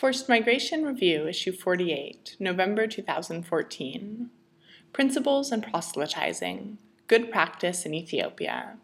[0.00, 4.30] Forced Migration Review, Issue 48, November 2014.
[4.94, 8.78] Principles and Proselytizing Good Practice in Ethiopia.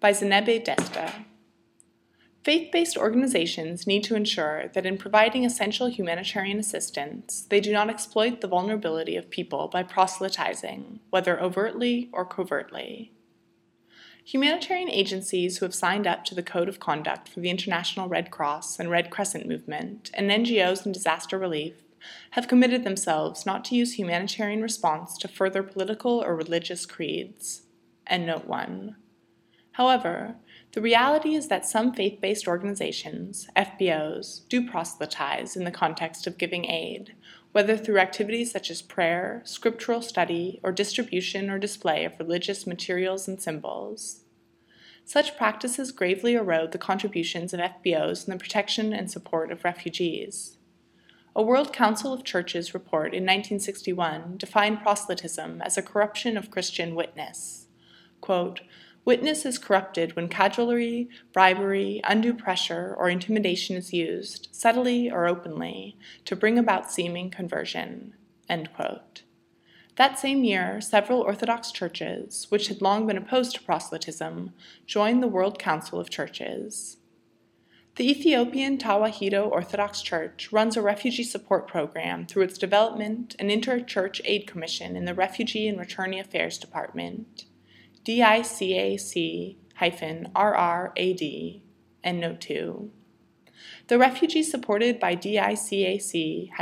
[0.00, 1.26] By Zenebe Desta.
[2.42, 7.90] Faith based organizations need to ensure that in providing essential humanitarian assistance, they do not
[7.90, 13.12] exploit the vulnerability of people by proselytizing, whether overtly or covertly.
[14.26, 18.32] Humanitarian agencies who have signed up to the Code of Conduct for the International Red
[18.32, 21.74] Cross and Red Crescent Movement, and NGOs in disaster relief,
[22.32, 27.62] have committed themselves not to use humanitarian response to further political or religious creeds.
[28.08, 28.96] End note 1.
[29.72, 30.34] However,
[30.76, 36.36] the reality is that some faith based organizations, FBOs, do proselytize in the context of
[36.36, 37.14] giving aid,
[37.52, 43.26] whether through activities such as prayer, scriptural study, or distribution or display of religious materials
[43.26, 44.20] and symbols.
[45.02, 50.58] Such practices gravely erode the contributions of FBOs in the protection and support of refugees.
[51.34, 56.94] A World Council of Churches report in 1961 defined proselytism as a corruption of Christian
[56.94, 57.66] witness.
[58.20, 58.60] Quote,
[59.06, 65.96] Witness is corrupted when cajolery, bribery, undue pressure, or intimidation is used, subtly or openly,
[66.24, 68.14] to bring about seeming conversion.
[69.94, 74.52] That same year, several Orthodox churches, which had long been opposed to proselytism,
[74.86, 76.96] joined the World Council of Churches.
[77.94, 84.20] The Ethiopian Tawahedo Orthodox Church runs a refugee support program through its Development and Inter-Church
[84.24, 87.44] Aid Commission in the Refugee and Returnee Affairs Department.
[88.06, 91.60] DICAC RRAD,
[92.04, 92.90] and Note 2.
[93.88, 96.52] The refugees supported by DICAC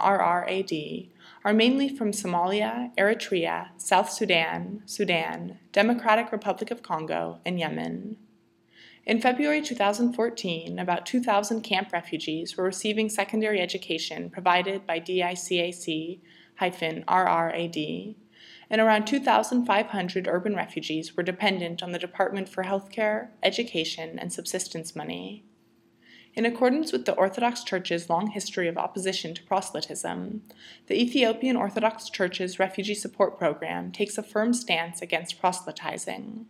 [0.00, 1.10] RRAD
[1.44, 8.16] are mainly from Somalia, Eritrea, South Sudan, Sudan, Democratic Republic of Congo, and Yemen.
[9.06, 16.18] In February 2014, about 2,000 camp refugees were receiving secondary education provided by DICAC
[16.60, 18.16] RRAD
[18.70, 24.94] and around 2,500 urban refugees were dependent on the Department for Healthcare, Education, and Subsistence
[24.94, 25.44] money.
[26.34, 30.42] In accordance with the Orthodox Church's long history of opposition to proselytism,
[30.86, 36.46] the Ethiopian Orthodox Church's refugee support program takes a firm stance against proselytizing.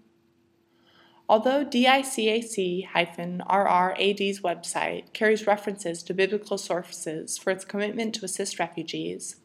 [1.28, 9.36] Although DICAC RRAD's website carries references to biblical sources for its commitment to assist refugees,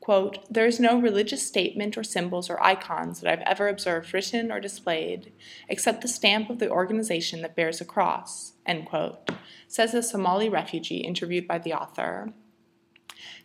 [0.00, 4.50] Quote, There is no religious statement or symbols or icons that I've ever observed written
[4.50, 5.32] or displayed,
[5.68, 9.30] except the stamp of the organization that bears a cross, end quote,
[9.66, 12.32] says a Somali refugee interviewed by the author.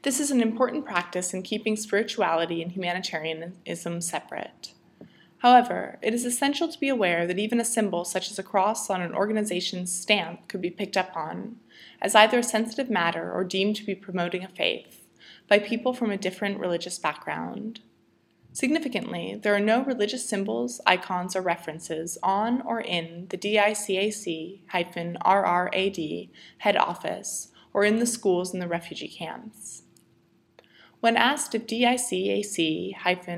[0.04, 4.74] This is an important practice in keeping spirituality and humanitarianism separate.
[5.40, 8.90] However, it is essential to be aware that even a symbol such as a cross
[8.90, 11.58] on an organization's stamp could be picked up on,
[12.02, 15.03] as either a sensitive matter or deemed to be promoting a faith
[15.54, 17.80] by people from a different religious background.
[18.54, 26.30] Significantly, there are no religious symbols, icons, or references on or in the DICAC RRAD
[26.58, 29.84] head office or in the schools in the refugee camps.
[31.02, 32.96] When asked if DICAC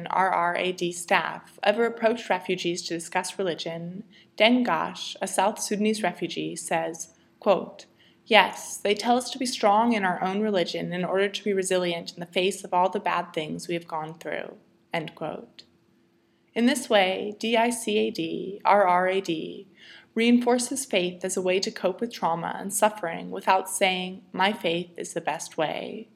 [0.07, 4.05] RRAD staff ever approached refugees to discuss religion,
[4.37, 7.09] Dengash, a South Sudanese refugee, says,
[7.41, 7.87] quote,
[8.27, 11.53] Yes, they tell us to be strong in our own religion in order to be
[11.53, 14.57] resilient in the face of all the bad things we have gone through.
[16.55, 19.65] In this way, DICAC, RRAD,
[20.15, 24.97] reinforces faith as a way to cope with trauma and suffering without saying, My faith
[24.97, 26.07] is the best way.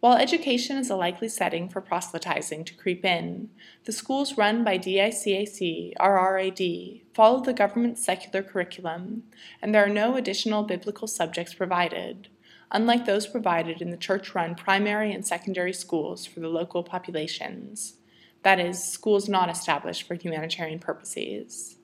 [0.00, 3.50] While education is a likely setting for proselytizing to creep in,
[3.84, 9.24] the schools run by DICAC RRAD follow the government's secular curriculum,
[9.60, 12.28] and there are no additional biblical subjects provided,
[12.70, 17.96] unlike those provided in the church run primary and secondary schools for the local populations,
[18.42, 21.76] that is, schools not established for humanitarian purposes.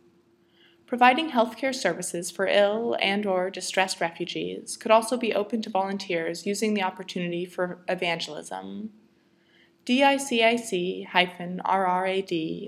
[0.87, 6.47] Providing healthcare services for ill and or distressed refugees could also be open to volunteers
[6.47, 8.91] using the opportunity for evangelism.
[9.85, 11.09] DICAC-RRAD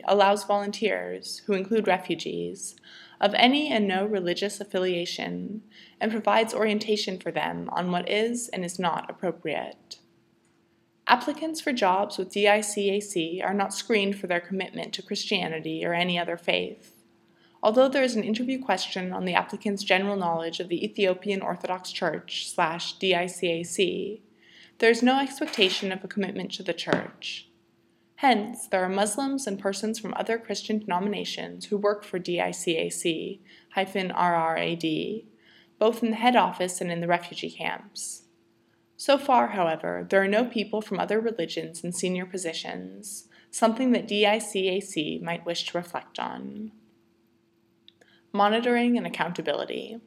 [0.04, 2.74] allows volunteers, who include refugees,
[3.20, 5.62] of any and no religious affiliation,
[6.00, 9.98] and provides orientation for them on what is and is not appropriate.
[11.06, 16.18] Applicants for jobs with DICAC are not screened for their commitment to Christianity or any
[16.18, 16.97] other faith.
[17.62, 21.90] Although there is an interview question on the applicant's general knowledge of the Ethiopian Orthodox
[21.90, 24.20] Church slash DICAC,
[24.78, 27.48] there is no expectation of a commitment to the Church.
[28.16, 33.40] Hence, there are Muslims and persons from other Christian denominations who work for DICAC
[33.76, 35.24] RRAD,
[35.78, 38.22] both in the head office and in the refugee camps.
[38.96, 44.08] So far, however, there are no people from other religions in senior positions, something that
[44.08, 46.72] DICAC might wish to reflect on.
[48.32, 50.00] Monitoring and accountability.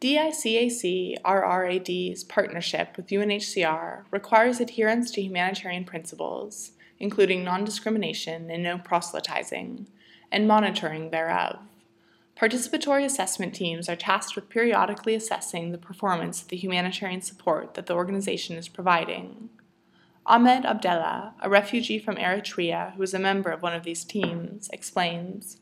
[0.00, 8.78] DICAC RRAD's partnership with UNHCR requires adherence to humanitarian principles, including non discrimination and no
[8.78, 9.86] proselytizing,
[10.30, 11.60] and monitoring thereof.
[12.36, 17.86] Participatory assessment teams are tasked with periodically assessing the performance of the humanitarian support that
[17.86, 19.50] the organization is providing.
[20.26, 24.68] Ahmed Abdella, a refugee from Eritrea who is a member of one of these teams,
[24.72, 25.58] explains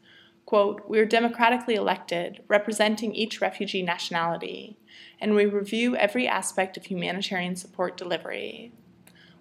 [0.47, 4.77] quote, We are democratically elected, representing each refugee nationality,
[5.21, 8.73] and we review every aspect of humanitarian support delivery.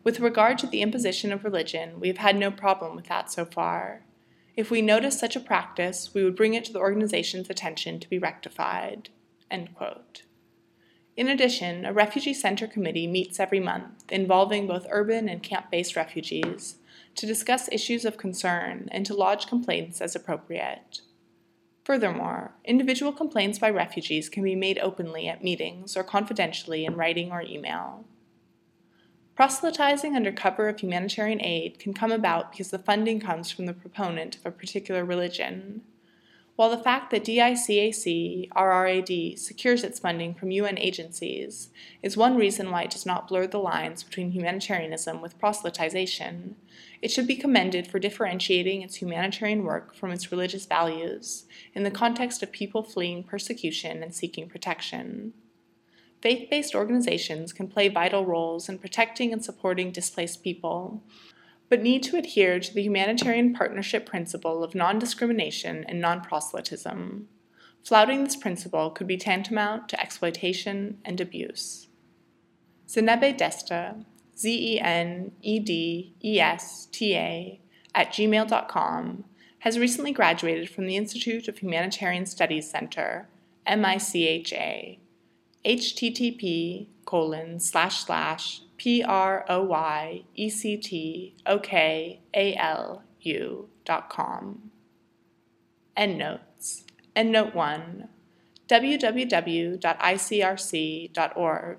[0.04, 3.46] With regard to the imposition of religion, we have had no problem with that so
[3.46, 4.04] far.
[4.56, 8.10] If we notice such a practice, we would bring it to the organization's attention to
[8.10, 9.10] be rectified.
[11.18, 15.96] In addition, a refugee center committee meets every month, involving both urban and camp based
[15.96, 16.78] refugees,
[17.16, 21.02] to discuss issues of concern and to lodge complaints as appropriate.
[21.84, 27.32] Furthermore, individual complaints by refugees can be made openly at meetings or confidentially in writing
[27.32, 28.06] or email.
[29.36, 33.74] Proselytizing under cover of humanitarian aid can come about because the funding comes from the
[33.74, 35.82] proponent of a particular religion.
[36.62, 41.72] While the fact that DICAC RRAD secures its funding from UN agencies
[42.04, 46.54] is one reason why it does not blur the lines between humanitarianism with proselytization,
[47.02, 51.90] it should be commended for differentiating its humanitarian work from its religious values in the
[51.90, 55.34] context of people fleeing persecution and seeking protection.
[56.22, 61.02] Faith based organizations can play vital roles in protecting and supporting displaced people,
[61.72, 67.30] but need to adhere to the humanitarian partnership principle of non discrimination and non proselytism.
[67.86, 71.88] Flouting this principle could be tantamount to exploitation and abuse.
[72.90, 74.04] Zenebe Desta,
[74.38, 77.62] Z E N E D E S T A,
[77.96, 79.24] at gmail.com,
[79.60, 83.30] has recently graduated from the Institute of Humanitarian Studies Center,
[83.66, 85.00] MICHA
[85.64, 93.04] http colon slash slash p r o y e c t o k a l
[93.22, 94.72] u dot com.
[95.96, 96.84] Endnotes.
[97.16, 98.10] Endnote 1
[98.68, 99.78] www.icrc.org